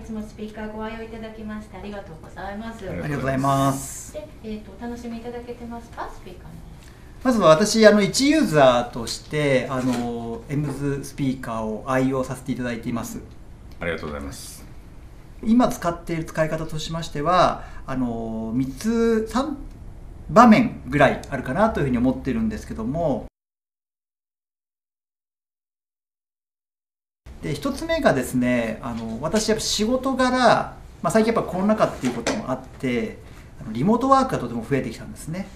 [0.00, 2.88] いつもスピーカーご愛用いただきましてありがとうございます。
[2.88, 6.10] ありがとうございますで、えっ、とお楽しみいただけてますか？
[6.10, 6.50] スピーカーの。
[7.22, 13.20] まずは私あの一ユーザーとしてあのエムズスピーカーを愛用させていただいています
[13.78, 14.64] ありがとうございます
[15.44, 19.54] 今使っている使い方としましてはあの3つ3
[20.30, 23.26] 場面ぐらいあるかなというふうに思ってるんですけども
[27.42, 33.18] で1つ目がですねあの私やっぱ仕事柄、まあ、最近やっぱコロナ禍っていうこともあって
[33.72, 35.48] リモートワークがとても増えてきたんですね。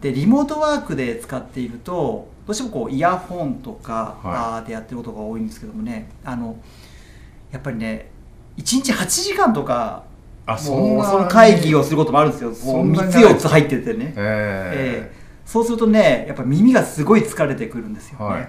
[0.00, 6.56] でリモートワークで使っているとどうしてもこうイヤホンとか、でやってることが多いんですけどもねあの
[7.50, 8.10] やっぱりね
[8.56, 10.04] 1日8時間とか
[10.46, 12.54] あもうその会議をすることもあるんですよ。
[12.54, 15.16] そんな3つに長い4つ入っててね、えええ。
[15.44, 18.42] そうするとねやっぱ耳がすごい疲れてくるんですよね、はい。
[18.42, 18.48] で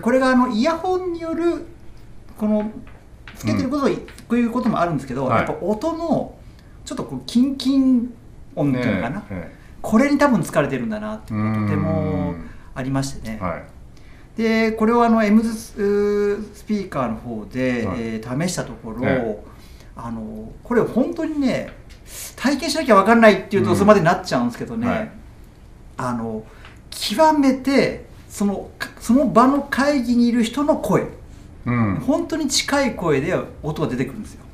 [0.00, 1.66] これがあのイヤホンによる
[2.36, 2.70] この
[3.34, 3.90] つけてること、こ
[4.30, 5.38] ういうこともあるんですけど、はい。
[5.38, 6.36] やっぱ音の
[6.84, 8.12] ちょっとこうキンキン
[8.54, 13.62] 音っていうのかな、えこれに多分疲れてるんだなってえいうのがとてもうんありましてね、はい。
[14.36, 17.98] でこれをあの M ズスピーカーの方で、はい。
[18.00, 19.38] えー試したところ、え
[19.96, 21.72] あのこれ本当にね
[22.36, 23.76] 体験しなきゃ分かんないっていうとうん。
[23.76, 25.10] それまでになっちゃうんですけどね、はい。
[25.96, 26.44] あの
[26.90, 31.06] 極めてそのかその場の会議にいる人の声。
[31.66, 31.96] うん。
[31.96, 34.44] 本当に近い声で音が出てくるんですよ。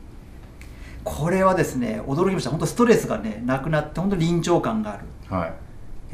[1.04, 2.50] これはですね驚きました。
[2.50, 5.52] 本当ストレスがねなくなって本当に臨場感がある、はい。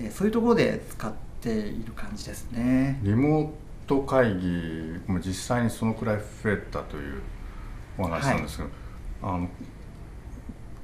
[0.00, 2.98] えーそういうところで使っている感じですね。
[3.02, 3.50] リモー
[3.86, 7.22] ト会議も実際にそのくらい増えたという
[7.98, 8.68] お話なんですけど、
[9.22, 9.48] あの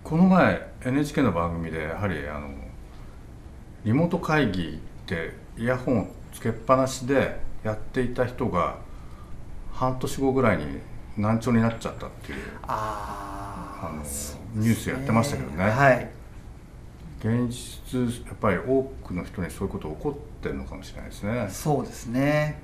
[0.05, 2.49] この前 NHK の番組でやはりあの
[3.85, 8.77] リモート会議ってイヤホンをつけっぱなしでやっていた人が
[9.73, 10.67] 半年後ぐらいに
[11.17, 15.65] 難聴になっちゃったっていうああのそうニュースやってましたけどね。
[15.65, 16.11] はい。
[17.21, 21.49] 現実やっぱり多くの人にそういうこと起こってるのかもしれないですね。
[21.51, 22.61] そうですね。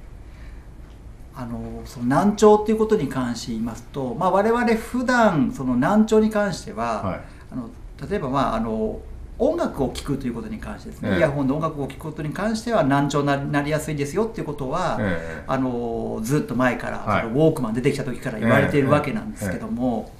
[1.34, 7.20] あのその難聴っていうことに関して言いますと、まあ、我々普段その難聴に関しては、はい。
[7.52, 7.70] あの
[8.06, 9.00] 例えば、まあ、あの
[9.38, 11.18] 音楽を聴くということに関してですね、ええ。
[11.18, 15.44] イヤホンで音楽を聴くことに関しては難聴にななりやすいですよっていうことは、ええ。
[15.46, 17.26] あのずっと前から、はい。
[17.26, 20.12] ウォークマン出てきた時から言われているわけなんですけども、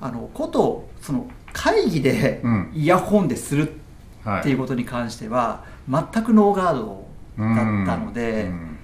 [0.00, 2.70] あのことその会議でうん。
[2.74, 3.72] イヤホンでする
[4.24, 7.06] はいっていうことに関しては全くノーガード
[7.36, 8.78] だったので、うん。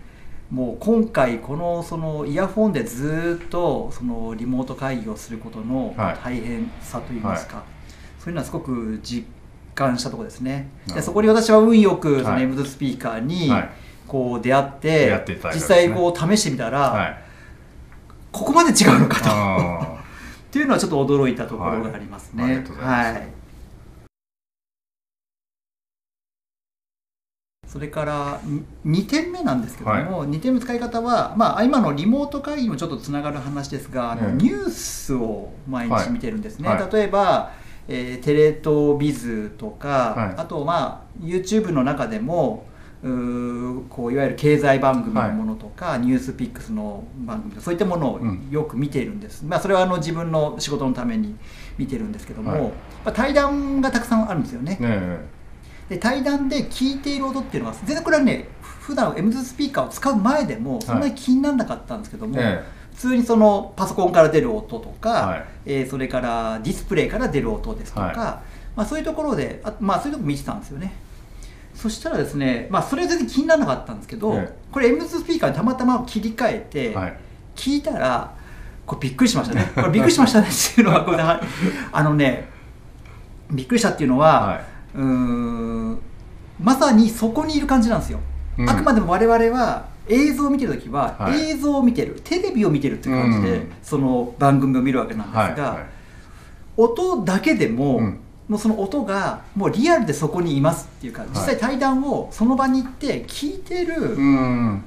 [0.50, 6.18] もう今回このそのイヤホンでずっとそのリモート会議をすることのはい。
[6.22, 7.64] 大変さといいますか、
[8.18, 9.26] そういうのはすごく実
[9.74, 10.70] 感したところですね。
[10.86, 13.70] でそこに私は運よくそのムズスピーカーにはい。
[14.06, 17.18] こう出会って,、出会っていただいたん実際こう試してみたら、はい。
[18.30, 19.30] ここまで違うのかと。
[19.30, 19.98] あ
[20.48, 22.64] っていうのはちょっと驚いたところがありますね。
[22.78, 23.44] はい。
[27.66, 28.40] それから
[28.86, 34.34] 2点目なんですけども、2点目の使い方は、まあ、今のリモート会議にもちょっとつながる話ですが、あのええ。
[34.34, 36.80] ニュースを毎日見てるんですね、はい。
[36.80, 36.92] はい。
[36.92, 37.50] 例えば、
[37.88, 40.34] えーテレ東ビズとか、はい。
[40.36, 42.66] あと、まあ、YouTube の中でも
[43.02, 48.48] うーこういわゆる経済番組のものとか、ニュースピックスの番組そういったものをうん。
[48.50, 51.36] よく見ているんです、まあ、それはあの自分の仕事のために
[51.76, 52.60] 見てるんですけども、はい。
[52.62, 52.70] ま
[53.06, 54.78] あ、対談がたくさんあるんですよね。
[54.80, 55.34] ーねえ。
[55.88, 58.48] で対談で聞いている音っていうのは全然これはね
[58.80, 65.44] 普段 M ズスピーカーを使う前でもそんなに気にならなかったんですけども、え普通にそのパソコンから出る音とか、はい。
[65.66, 68.16] えーそれからディスプレイから出る音ですとか、はい。
[68.16, 68.42] ま
[68.84, 70.92] あ、そういうところであ、まあ、そういうところ見てたんですよね。
[71.74, 74.58] そしたらですね、まあ、それは全然気にならなかったんですけど、ええ。
[74.72, 77.16] これ M ズスピーカーにたまたま切り替えて、はい。
[77.56, 78.34] 聞いたら
[78.86, 79.70] これびっくりしましたね。
[79.74, 81.40] これびっくりしましたねっていうのはこれは
[81.92, 82.48] あのね
[83.50, 84.60] びっくりしたっていうのは、は
[84.94, 85.98] うーん
[86.60, 88.20] まさにそこにいる感じなんですよ、
[88.58, 88.68] うん。
[88.68, 91.50] あくまでも我々は映像を見てる時は、はい。
[91.50, 93.72] 映像を見てるテレビを見てるっていう感じで、うん。
[93.82, 95.86] その番組を見るわけなんですが、はいはい。
[96.76, 98.20] 音だけでも、うん。
[98.46, 104.84] もうその音がもうリアルでそこにいますっていうか、実際対談をその場に行って聞いてるうん。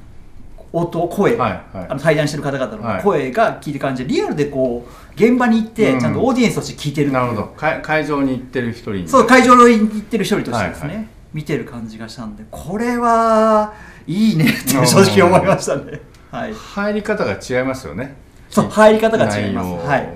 [0.74, 1.88] 音、声、はいはい。
[1.90, 2.98] あの対談してる方々はい。
[2.98, 6.00] の声が聞いてる感じでリアルでこう現場に行ってうん。
[6.00, 7.24] ちゃんとオーディエンスとして聞いてるっていう。
[7.24, 7.54] なるほど。
[7.58, 9.10] 会会場に行ってる一人に。
[9.10, 13.74] そう会場に行ってる一人としてですね、はいはい見てる感じがしたんでこれは
[14.08, 16.02] いいねって正直思いましたね。
[16.32, 16.54] はい。
[16.54, 18.16] 入り方が違いますよね。
[18.50, 19.86] そう入り方が違います。
[19.86, 20.04] はい。
[20.04, 20.16] やっ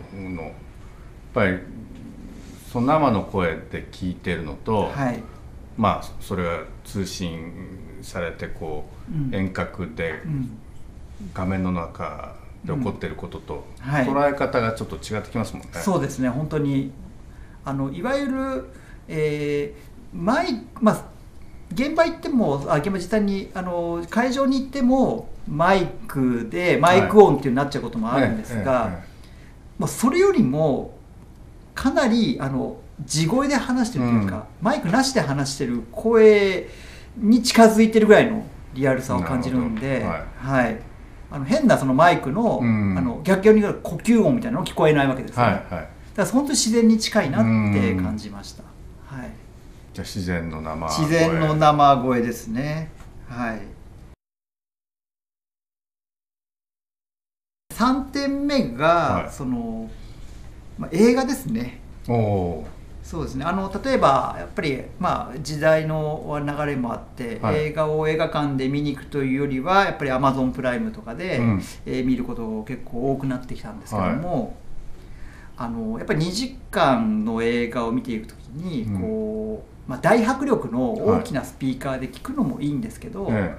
[1.34, 1.60] ぱり
[2.72, 5.22] その生の声で聞いてるのと、はい。
[5.78, 9.36] まあそれが通信されてこう、うん。
[9.36, 10.58] 遠隔でうん。
[11.34, 12.36] 画面の中
[12.66, 14.06] で起こっていることと、はい。
[14.06, 15.70] 捉え方がちょっと違ってきますもんね。
[15.74, 16.30] そうですね。
[16.30, 16.92] 本当に
[17.64, 18.66] あのいわゆる、
[19.08, 21.06] えーマイまあ
[21.74, 29.12] 現場行ってもあ現場実際にあの会場に行ってもマイクでマイクオンっていうなっちゃうこともあるんですが、えええ
[29.80, 30.98] まあ、それよりも
[31.74, 36.68] かなりあの地声で話してるというか、マイクなしで話してる声
[37.18, 40.54] に近づいてるぐらいのリアルさを感じるんで、なるほど。
[40.54, 40.80] はい。
[41.32, 42.96] あの変なそのマイクの,、うん。
[42.98, 45.64] あの逆に言うと呼吸音みたいなの聞こえないわけですえね、はいはい。
[45.64, 48.64] だから本当に自然に近いなって感じました、
[49.06, 49.32] はい、
[49.94, 52.90] じゃあ自然の生自然の生声ですね。
[53.28, 53.62] はい。
[57.74, 58.88] 3点目が、
[59.24, 59.32] はい。
[59.32, 59.90] その、
[60.78, 61.82] まあ、映画ですね。
[62.08, 62.68] おお
[63.04, 63.44] そうですね。
[63.44, 67.56] あの例えばやっぱり、まあ、時代の流れもあって、はい。
[67.58, 71.62] 映画を映画館で見に行くというよりはやっぱりアマゾンプライムとかで、うん。
[71.86, 74.56] えー見ることが結構多くなってきたんですけども、
[75.58, 79.02] あのやっぱり2時間の映画を見ていくときにうん。
[79.02, 79.51] こう、
[79.88, 83.56] まあ、大迫力の大きなスピーカーで聞くのもいいんですけど、え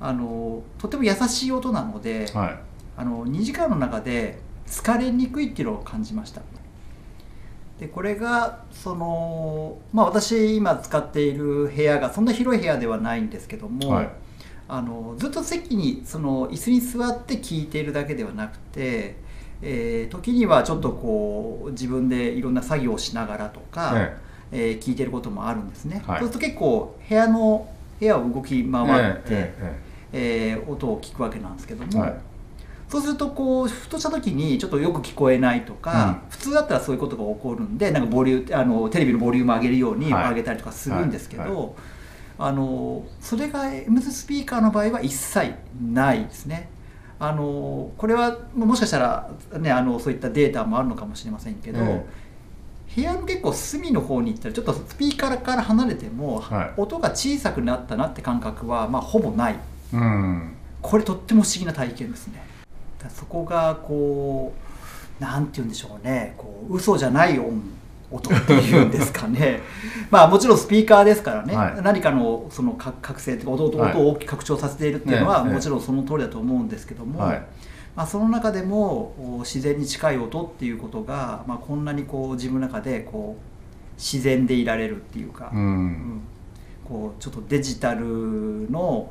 [0.00, 2.58] あのとても優しい音なので、えはい。
[2.98, 6.40] あの2時間の中で疲れにくいっていうのを感じました。
[7.78, 14.08] でこれがそのまあ私今使っている部屋がそんな広い部屋ではないんですけども、はい。
[14.68, 19.16] あのずっと席にその椅子に座って聞いているだけではなくて、
[19.62, 24.10] えー時にはちょっとこう自分でいろんな作業をしながらとか、
[24.52, 26.20] ええー聞いてることもあるんですね、はい。
[26.20, 29.54] そうすると結構部屋の部屋を動き回って、え
[30.12, 32.14] ええー音を聞くわけなんですけども、はい。
[32.88, 36.30] そうするとこうふとした時にちょっとよく聞こえないとか、うん。
[36.30, 40.28] 普通だったらそういうことが起こるんでなんかボリューあのテレビのボリューム上げるようにはい。
[40.30, 41.74] 上げたりとかするんですけど、
[42.38, 46.68] あのそれが M スピーカーの場合は一切ないですね。
[47.18, 52.04] あのこれはもしかしたら、ね、あのそういったデータもあるのかもしれませんけど、え
[52.94, 56.80] 部屋の結構隅の方に行ったらちょっとスピーカーから離れても、はい。
[56.80, 59.56] 音が小さくなったなって感覚は、まあ、ほぼない。
[59.92, 60.54] うん。
[60.80, 62.44] これとっても不思議な体験ですね。
[63.08, 64.52] そこがこ
[65.20, 66.34] うなんて言うんでしょうね。
[66.36, 67.60] こう嘘じゃない音
[68.10, 69.60] 音っていうんですかね。
[70.10, 71.82] まあもちろんスピーカーですからね、はい。
[71.82, 77.42] 何かのそのか覚醒とか音音を大きく拡張させているっていうのはもちろんその通りだと思うんですけども、はい
[77.96, 85.86] まあ、その中でもお自然に近い音っていうことが、まあ、こんなにこう自分の中でこう自然でいられるっていうか、ううん。
[85.86, 86.20] ん
[86.86, 89.10] こうちょっとデジタルの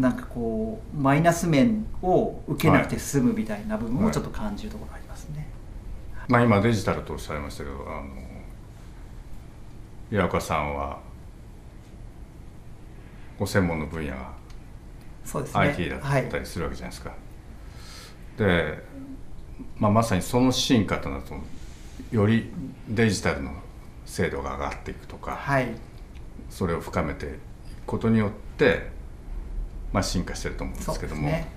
[0.00, 5.46] なんかこうマイナス面を受けなくて済むみたいな部分をちょっと感じるところがありますね。
[6.28, 8.06] まあ今デジタルとおっしゃいましたけどあの
[10.10, 11.00] 岩岡さんは
[13.38, 14.32] ご専門の分野が
[15.24, 15.60] そうですね。
[15.60, 17.12] IT だはいったりするわけじゃないですか。
[18.38, 18.78] で、
[19.76, 21.34] まあ、まさにその進化となると
[22.10, 22.50] より
[22.88, 23.52] デジタルの
[24.04, 25.68] 精度が上がっていくとか、はい。
[26.50, 27.38] それを深めていく
[27.86, 28.90] ことによって、
[29.92, 31.22] まあ、進化してると思うんですけども。
[31.22, 31.48] ね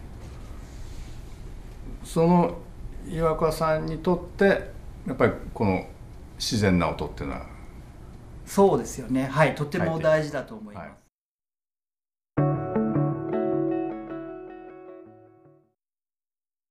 [2.03, 2.57] その
[3.05, 4.71] 岩岡さんにとって
[5.05, 5.85] やっぱりこの
[6.37, 7.45] 自然な音っていうのは
[8.45, 9.25] そうですよね。
[9.25, 9.55] はい。
[9.55, 10.85] とても大事だと思います。
[10.85, 11.06] はい